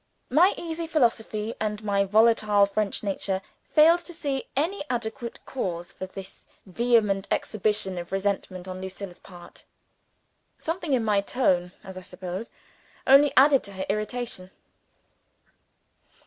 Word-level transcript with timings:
My 0.31 0.55
easy 0.57 0.87
philosophy 0.87 1.53
and 1.59 1.83
my 1.83 2.05
volatile 2.05 2.65
French 2.65 3.03
nature, 3.03 3.39
failed 3.69 3.99
to 4.05 4.13
see 4.15 4.47
any 4.55 4.83
adequate 4.89 5.39
cause 5.45 5.91
for 5.91 6.07
this 6.07 6.47
vehement 6.65 7.27
exhibition 7.29 7.99
of 7.99 8.11
resentment 8.11 8.67
on 8.67 8.81
Lucilla's 8.81 9.19
part. 9.19 9.63
Something 10.57 10.93
in 10.93 11.05
my 11.05 11.21
tone, 11.21 11.71
as 11.83 11.99
I 11.99 12.01
suppose, 12.01 12.51
only 13.05 13.31
added 13.37 13.61
to 13.65 13.73
her 13.73 13.85
irritation. 13.89 14.49